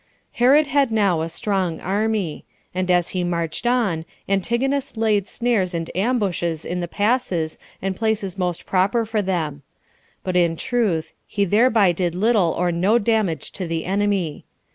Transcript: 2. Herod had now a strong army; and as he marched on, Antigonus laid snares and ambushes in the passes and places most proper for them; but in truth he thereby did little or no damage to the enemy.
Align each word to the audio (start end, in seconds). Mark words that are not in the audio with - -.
2. 0.35 0.45
Herod 0.45 0.65
had 0.65 0.91
now 0.91 1.21
a 1.21 1.29
strong 1.29 1.79
army; 1.79 2.43
and 2.73 2.89
as 2.89 3.09
he 3.09 3.23
marched 3.23 3.67
on, 3.67 4.03
Antigonus 4.27 4.97
laid 4.97 5.27
snares 5.27 5.75
and 5.75 5.95
ambushes 5.95 6.65
in 6.65 6.79
the 6.79 6.87
passes 6.87 7.59
and 7.83 7.95
places 7.95 8.35
most 8.35 8.65
proper 8.65 9.05
for 9.05 9.21
them; 9.21 9.61
but 10.23 10.35
in 10.35 10.55
truth 10.55 11.13
he 11.27 11.45
thereby 11.45 11.91
did 11.91 12.15
little 12.15 12.51
or 12.57 12.71
no 12.71 12.97
damage 12.97 13.51
to 13.51 13.67
the 13.67 13.85
enemy. 13.85 14.43